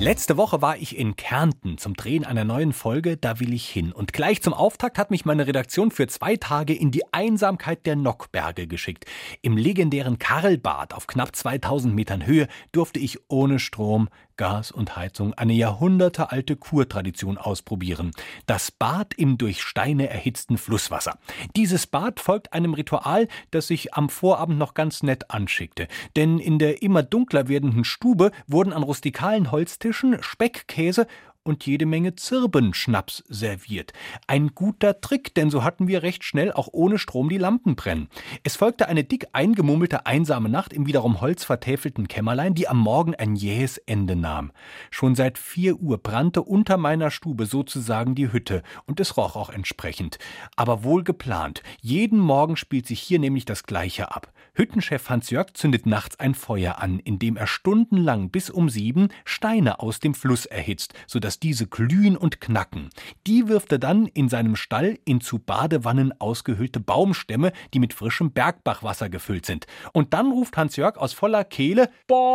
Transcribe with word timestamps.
Letzte 0.00 0.36
Woche 0.36 0.62
war 0.62 0.76
ich 0.76 0.96
in 0.96 1.16
Kärnten 1.16 1.76
zum 1.76 1.94
Drehen 1.94 2.24
einer 2.24 2.44
neuen 2.44 2.72
Folge 2.72 3.16
Da 3.16 3.40
will 3.40 3.52
ich 3.52 3.68
hin. 3.68 3.90
Und 3.90 4.12
gleich 4.12 4.40
zum 4.40 4.54
Auftakt 4.54 4.96
hat 4.96 5.10
mich 5.10 5.24
meine 5.24 5.48
Redaktion 5.48 5.90
für 5.90 6.06
zwei 6.06 6.36
Tage 6.36 6.72
in 6.72 6.92
die 6.92 7.02
Einsamkeit 7.12 7.84
der 7.84 7.96
Nockberge 7.96 8.68
geschickt. 8.68 9.06
Im 9.42 9.56
legendären 9.56 10.20
Karlbad 10.20 10.94
auf 10.94 11.08
knapp 11.08 11.34
2000 11.34 11.92
Metern 11.92 12.24
Höhe 12.24 12.46
durfte 12.70 13.00
ich 13.00 13.18
ohne 13.28 13.58
Strom, 13.58 14.08
Gas 14.36 14.70
und 14.70 14.94
Heizung 14.94 15.34
eine 15.34 15.52
jahrhundertealte 15.52 16.54
Kurtradition 16.54 17.38
ausprobieren. 17.38 18.12
Das 18.46 18.70
Bad 18.70 19.14
im 19.14 19.36
durch 19.36 19.62
Steine 19.62 20.08
erhitzten 20.08 20.58
Flusswasser. 20.58 21.18
Dieses 21.56 21.88
Bad 21.88 22.20
folgt 22.20 22.52
einem 22.52 22.72
Ritual, 22.72 23.26
das 23.50 23.66
sich 23.66 23.94
am 23.94 24.08
Vorabend 24.08 24.60
noch 24.60 24.74
ganz 24.74 25.02
nett 25.02 25.32
anschickte. 25.32 25.88
Denn 26.14 26.38
in 26.38 26.60
der 26.60 26.82
immer 26.82 27.02
dunkler 27.02 27.48
werdenden 27.48 27.82
Stube 27.82 28.30
wurden 28.46 28.72
an 28.72 28.84
rustikalen 28.84 29.50
Holztischen 29.50 29.87
Tischen 29.88 30.22
Speck, 30.22 30.68
Käse 30.68 31.06
und 31.48 31.64
jede 31.64 31.86
Menge 31.86 32.14
Zirbenschnaps 32.14 33.24
serviert. 33.26 33.94
Ein 34.26 34.48
guter 34.54 35.00
Trick, 35.00 35.34
denn 35.34 35.50
so 35.50 35.64
hatten 35.64 35.88
wir 35.88 36.02
recht 36.02 36.22
schnell 36.22 36.52
auch 36.52 36.68
ohne 36.72 36.98
Strom 36.98 37.30
die 37.30 37.38
Lampen 37.38 37.74
brennen. 37.74 38.08
Es 38.44 38.56
folgte 38.56 38.86
eine 38.86 39.02
dick 39.02 39.28
eingemummelte 39.32 40.04
einsame 40.04 40.50
Nacht 40.50 40.74
im 40.74 40.86
wiederum 40.86 41.22
holzvertäfelten 41.22 42.06
Kämmerlein, 42.06 42.54
die 42.54 42.68
am 42.68 42.78
Morgen 42.78 43.14
ein 43.14 43.34
jähes 43.34 43.78
Ende 43.78 44.14
nahm. 44.14 44.52
Schon 44.90 45.14
seit 45.14 45.38
vier 45.38 45.80
Uhr 45.80 45.96
brannte 45.96 46.42
unter 46.42 46.76
meiner 46.76 47.10
Stube 47.10 47.46
sozusagen 47.46 48.14
die 48.14 48.30
Hütte 48.30 48.62
und 48.84 49.00
es 49.00 49.16
roch 49.16 49.34
auch 49.34 49.48
entsprechend. 49.48 50.18
Aber 50.54 50.84
wohl 50.84 51.02
geplant. 51.02 51.62
Jeden 51.80 52.18
Morgen 52.18 52.56
spielt 52.56 52.86
sich 52.86 53.00
hier 53.00 53.18
nämlich 53.18 53.46
das 53.46 53.62
Gleiche 53.62 54.14
ab. 54.14 54.32
Hüttenchef 54.52 55.08
Hans-Jörg 55.08 55.54
zündet 55.54 55.86
nachts 55.86 56.18
ein 56.18 56.34
Feuer 56.34 56.78
an, 56.78 56.98
in 56.98 57.18
dem 57.18 57.36
er 57.36 57.46
stundenlang 57.46 58.30
bis 58.30 58.50
um 58.50 58.68
sieben 58.68 59.08
Steine 59.24 59.78
aus 59.78 60.00
dem 60.00 60.14
Fluss 60.14 60.46
erhitzt, 60.46 60.94
sodass 61.06 61.37
diese 61.42 61.66
glühen 61.66 62.16
und 62.16 62.40
knacken. 62.40 62.90
Die 63.26 63.48
wirft 63.48 63.72
er 63.72 63.78
dann 63.78 64.06
in 64.06 64.28
seinem 64.28 64.56
Stall 64.56 64.98
in 65.04 65.20
zu 65.20 65.38
Badewannen 65.38 66.12
ausgehöhlte 66.20 66.80
Baumstämme, 66.80 67.52
die 67.74 67.78
mit 67.80 67.94
frischem 67.94 68.32
Bergbachwasser 68.32 69.08
gefüllt 69.08 69.46
sind. 69.46 69.66
Und 69.92 70.14
dann 70.14 70.30
ruft 70.30 70.56
Hans-Jörg 70.56 70.96
aus 70.96 71.12
voller 71.12 71.44
Kehle 71.44 71.90
Baden! 72.06 72.28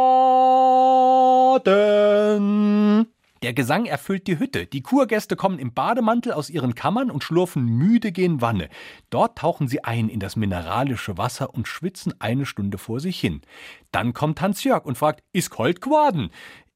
Der 3.44 3.54
Gesang 3.54 3.86
erfüllt 3.86 4.28
die 4.28 4.40
Hütte. 4.40 4.66
Die 4.68 4.82
Kurgäste 4.82 5.36
kommen 5.36 5.60
im 5.60 5.74
Bademantel 5.74 6.32
aus 6.32 6.50
ihren 6.50 6.76
Kammern 6.76 7.12
und 7.12 7.26
schlurfen 7.26 7.66
müde 7.66 8.14
gen 8.14 8.40
Wanne. 8.40 8.70
Dort 9.10 9.38
tauchen 9.38 9.68
sie 9.68 9.84
ein 9.84 10.08
in 10.08 10.22
das 10.22 10.38
mineralische 10.38 11.18
Wasser 11.18 11.54
und 11.54 11.68
schwitzen 11.68 12.14
eine 12.20 12.46
Stunde 12.46 12.78
vor 12.78 13.02
sich 13.02 13.20
hin. 13.20 13.42
Dann 13.92 14.14
kommt 14.14 14.40
Hans-Jörg 14.40 14.86
und 14.86 14.98
fragt, 14.98 15.26
ist 15.34 15.50
kalt 15.50 15.82
geworden? 15.82 16.30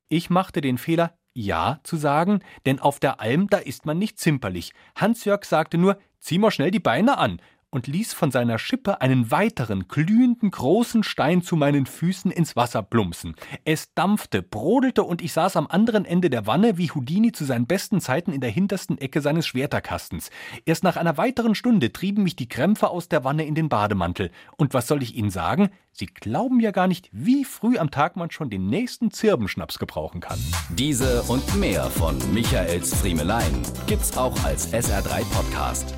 Ich 0.10 0.30
machte 0.30 0.60
den 0.60 0.78
Fehler, 0.78 1.18
ja 1.38 1.80
zu 1.84 1.98
sagen, 1.98 2.40
denn 2.66 2.80
auf 2.80 3.00
der 3.00 3.22
Alm, 3.22 3.48
da 3.48 3.58
ist 3.58 3.86
man 3.86 4.00
nicht 4.00 4.20
zimperlich. 4.20 4.74
Hans-Jörg 4.96 5.46
sagte 5.46 5.78
nur, 5.78 5.98
zieh 6.20 6.40
mal 6.40 6.52
schnell 6.52 6.72
die 6.72 6.80
Beine 6.80 7.18
an 7.18 7.40
und 7.70 7.88
ließ 7.88 8.14
von 8.14 8.32
seiner 8.32 8.60
Schippe 8.60 9.02
einen 9.02 9.30
weiteren, 9.32 9.88
glühenden, 9.88 10.52
großen 10.52 11.04
Stein 11.04 11.42
zu 11.42 11.56
meinen 11.56 11.86
Füßen 11.86 12.32
ins 12.32 12.56
Wasser 12.56 12.82
plumpsen. 12.82 13.36
Es 13.66 13.94
dampfte, 13.94 14.42
brodelte 14.42 15.04
und 15.04 15.22
ich 15.22 15.34
saß 15.34 15.58
am 15.58 15.68
anderen 15.68 16.06
Ende 16.06 16.30
der 16.30 16.48
Wanne 16.48 16.78
wie 16.78 16.92
Houdini 16.92 17.32
zu 17.32 17.46
seinen 17.46 17.68
besten 17.68 18.00
Zeiten 18.00 18.32
in 18.32 18.42
der 18.42 18.50
hintersten 18.50 18.98
Ecke 18.98 19.22
seines 19.22 19.48
Schwerterkastens. 19.48 20.30
Erst 20.66 20.84
nach 20.84 20.98
einer 20.98 21.18
weiteren 21.18 21.56
Stunde 21.56 21.92
trieben 21.92 22.24
mich 22.24 22.36
die 22.36 22.50
Krämpfe 22.50 22.90
aus 22.90 23.10
der 23.10 23.24
Wanne 23.24 23.46
in 23.46 23.56
den 23.56 23.70
Bademantel. 23.70 24.32
Und 24.56 24.74
was 24.74 24.88
soll 24.88 25.04
ich 25.04 25.16
Ihnen 25.16 25.30
sagen? 25.30 25.70
Sie 25.92 26.06
glauben 26.06 26.60
ja 26.60 26.72
gar 26.72 26.88
nicht, 26.88 27.10
wie 27.12 27.44
früh 27.44 27.78
am 27.78 27.92
Tag 27.92 28.16
man 28.16 28.32
schon 28.32 28.50
den 28.50 28.68
nächsten 28.68 29.12
Zirbenschnaps 29.12 29.80
gebrauchen 29.80 30.22
kann. 30.22 30.40
Diese 30.70 31.24
und 31.24 31.56
mehr 31.60 31.86
von 31.86 32.18
Michaels 32.34 32.94
Friemelein 32.96 33.64
gibt's 33.88 34.16
auch 34.16 34.44
als 34.44 34.72
SR3 34.74 35.26
Podcast. 35.34 35.96